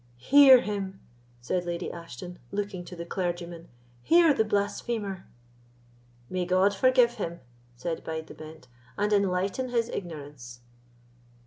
"Hear 0.17 0.61
him!" 0.61 0.99
said 1.41 1.63
Lady 1.67 1.91
Ashton, 1.91 2.39
looking 2.51 2.83
to 2.85 2.95
the 2.95 3.05
clergyman—"hear 3.05 4.33
the 4.33 4.43
blasphemer!" 4.43 5.27
"May 6.27 6.43
God 6.47 6.73
forgive 6.73 7.17
him," 7.21 7.39
said 7.75 8.03
Bide 8.03 8.25
the 8.25 8.33
Bent, 8.33 8.67
"and 8.97 9.13
enlighten 9.13 9.69
his 9.69 9.89
ignorance!" 9.89 10.61